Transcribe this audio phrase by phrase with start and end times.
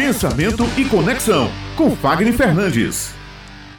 [0.00, 3.14] Pensamento e Conexão, com Fagner Fernandes.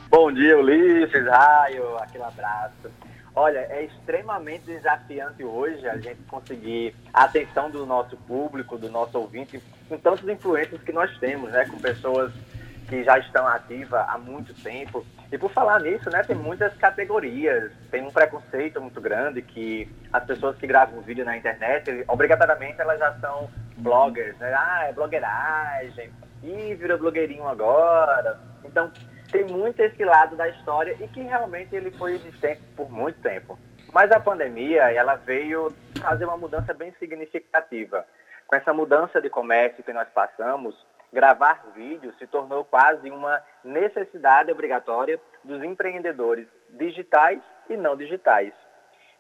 [0.08, 2.92] Bom dia, Ulisses, Raio, aquele abraço.
[3.34, 9.18] Olha, é extremamente desafiante hoje a gente conseguir a atenção do nosso público, do nosso
[9.18, 11.66] ouvinte, com tantos influências que nós temos, né?
[11.66, 12.32] Com pessoas
[12.88, 15.04] que já estão ativas há muito tempo.
[15.32, 17.72] E por falar nisso, né, tem muitas categorias.
[17.90, 23.00] Tem um preconceito muito grande que as pessoas que gravam vídeo na internet, obrigatoriamente elas
[23.00, 24.54] já são bloggers, né?
[24.58, 26.12] Ah, é blogueiragem.
[26.44, 28.40] Ih, virou blogueirinho agora.
[28.64, 28.92] Então,
[29.32, 33.58] tem muito esse lado da história e que realmente ele foi existente por muito tempo.
[33.94, 38.06] Mas a pandemia, ela veio fazer uma mudança bem significativa.
[38.48, 40.76] Com essa mudança de comércio que nós passamos,
[41.12, 48.54] gravar vídeos se tornou quase uma necessidade obrigatória dos empreendedores digitais e não digitais.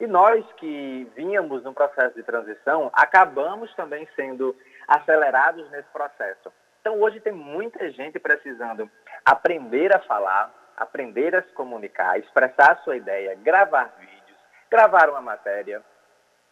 [0.01, 6.51] E nós que vínhamos num processo de transição, acabamos também sendo acelerados nesse processo.
[6.79, 8.89] Então, hoje tem muita gente precisando
[9.23, 14.39] aprender a falar, aprender a se comunicar, expressar a sua ideia, gravar vídeos,
[14.71, 15.83] gravar uma matéria.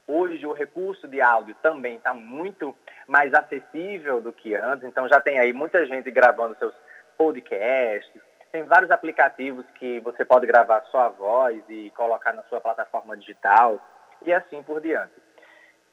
[0.08, 2.76] Hoje, o recurso de áudio também está muito
[3.08, 6.76] mais acessível do que antes, então já tem aí muita gente gravando seus
[7.18, 8.22] podcasts.
[8.52, 13.80] Tem vários aplicativos que você pode gravar sua voz e colocar na sua plataforma digital
[14.24, 15.14] e assim por diante.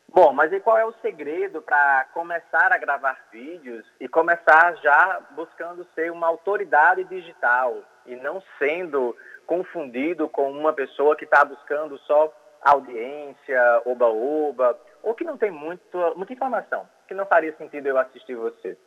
[0.08, 5.20] Bom, mas e qual é o segredo para começar a gravar vídeos e começar já
[5.32, 9.14] buscando ser uma autoridade digital e não sendo
[9.46, 15.98] confundido com uma pessoa que está buscando só audiência, oba-oba, ou que não tem muito,
[16.16, 18.78] muita informação, que não faria sentido eu assistir você.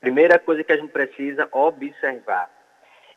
[0.00, 2.50] Primeira coisa que a gente precisa observar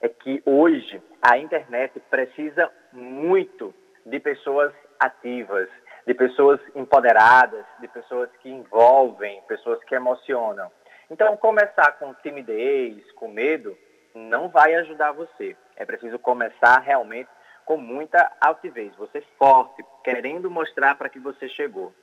[0.01, 3.73] é que hoje a internet precisa muito
[4.05, 5.69] de pessoas ativas,
[6.05, 10.71] de pessoas empoderadas, de pessoas que envolvem, pessoas que emocionam.
[11.09, 13.77] Então, começar com timidez, com medo,
[14.13, 15.55] não vai ajudar você.
[15.75, 17.29] É preciso começar realmente
[17.65, 21.93] com muita altivez, você forte, querendo mostrar para que você chegou.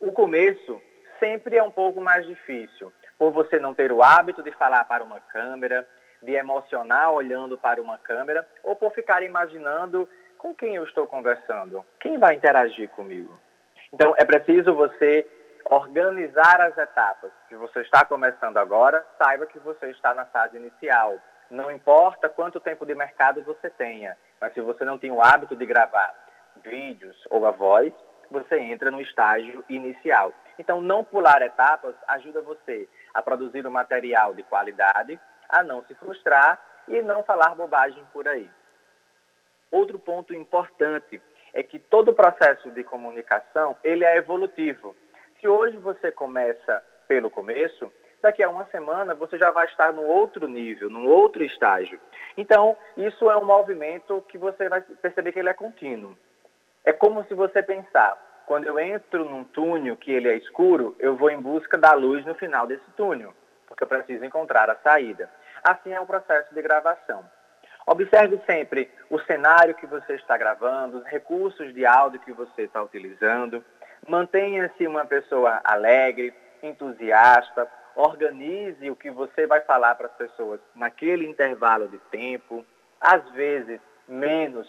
[0.00, 0.80] O começo
[1.18, 5.02] sempre é um pouco mais difícil, por você não ter o hábito de falar para
[5.02, 5.86] uma câmera,
[6.22, 11.84] de emocionar olhando para uma câmera, ou por ficar imaginando com quem eu estou conversando?
[12.00, 13.38] Quem vai interagir comigo?
[13.92, 15.28] Então, é preciso você
[15.64, 17.30] organizar as etapas.
[17.48, 21.16] Se você está começando agora, saiba que você está na fase inicial.
[21.50, 25.54] Não importa quanto tempo de mercado você tenha, mas se você não tem o hábito
[25.54, 26.14] de gravar
[26.64, 27.92] vídeos ou a voz,
[28.30, 30.32] você entra no estágio inicial.
[30.58, 35.20] Então, não pular etapas ajuda você a produzir um material de qualidade,
[35.52, 38.50] a não se frustrar e não falar bobagem por aí.
[39.70, 41.22] Outro ponto importante
[41.54, 44.96] é que todo o processo de comunicação ele é evolutivo.
[45.40, 47.92] Se hoje você começa pelo começo,
[48.22, 52.00] daqui a uma semana você já vai estar no outro nível, num outro estágio.
[52.36, 56.16] Então, isso é um movimento que você vai perceber que ele é contínuo.
[56.84, 61.16] É como se você pensar, quando eu entro num túnel que ele é escuro, eu
[61.16, 63.34] vou em busca da luz no final desse túnel,
[63.66, 65.30] porque eu preciso encontrar a saída.
[65.62, 67.24] Assim é o processo de gravação.
[67.86, 72.82] Observe sempre o cenário que você está gravando, os recursos de áudio que você está
[72.82, 73.64] utilizando.
[74.08, 77.68] Mantenha-se uma pessoa alegre, entusiasta.
[77.94, 82.64] Organize o que você vai falar para as pessoas naquele intervalo de tempo.
[83.00, 84.68] Às vezes, menos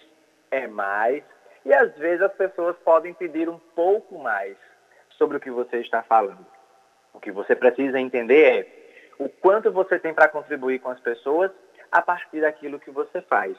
[0.52, 1.24] é mais.
[1.66, 4.58] E às vezes as pessoas podem pedir um pouco mais
[5.12, 6.46] sobre o que você está falando.
[7.14, 8.83] O que você precisa entender é
[9.20, 11.52] o quanto você tem para contribuir com as pessoas
[11.92, 13.56] a partir daquilo que você faz.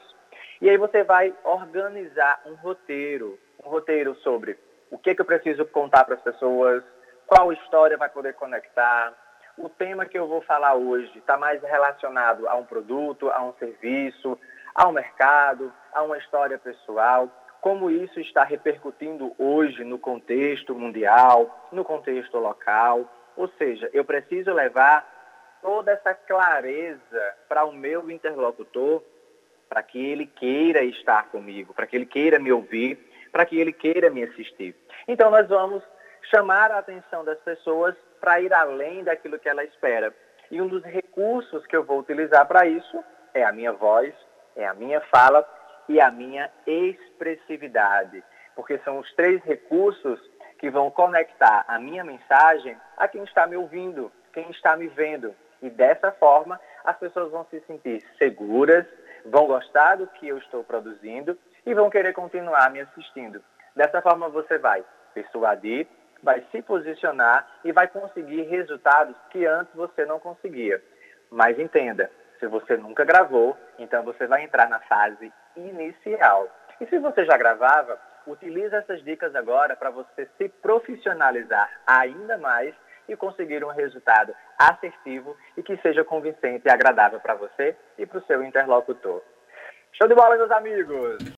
[0.61, 4.57] E aí você vai organizar um roteiro, um roteiro sobre
[4.91, 6.83] o que, que eu preciso contar para as pessoas,
[7.25, 9.13] qual história vai poder conectar,
[9.57, 13.53] o tema que eu vou falar hoje está mais relacionado a um produto, a um
[13.53, 14.37] serviço,
[14.73, 17.29] ao mercado, a uma história pessoal,
[17.61, 23.09] como isso está repercutindo hoje no contexto mundial, no contexto local.
[23.37, 25.14] Ou seja, eu preciso levar
[25.65, 29.01] toda essa clareza para o meu interlocutor,
[29.67, 32.99] para que ele queira estar comigo, para que ele queira me ouvir,
[33.31, 34.75] para que ele queira me assistir.
[35.07, 35.83] Então, nós vamos
[36.29, 40.13] chamar a atenção das pessoas para ir além daquilo que ela espera.
[40.51, 43.03] E um dos recursos que eu vou utilizar para isso
[43.33, 44.13] é a minha voz,
[44.55, 45.43] é a minha fala
[45.89, 48.23] e a minha expressividade,
[48.55, 50.19] porque são os três recursos
[50.59, 55.35] que vão conectar a minha mensagem a quem está me ouvindo, quem está me vendo,
[55.61, 58.85] e dessa forma, as pessoas vão se sentir seguras,
[59.25, 63.41] vão gostar do que eu estou produzindo e vão querer continuar me assistindo.
[63.75, 65.87] Dessa forma, você vai persuadir,
[66.21, 70.81] vai se posicionar e vai conseguir resultados que antes você não conseguia.
[71.29, 72.09] Mas entenda,
[72.39, 76.47] se você nunca gravou, então você vai entrar na fase inicial.
[76.79, 82.75] E se você já gravava, utilize essas dicas agora para você se profissionalizar ainda mais
[83.07, 88.19] e conseguir um resultado assertivo e que seja convincente e agradável para você e para
[88.19, 89.21] o seu interlocutor.
[89.93, 91.25] Show de bola, meus amigos!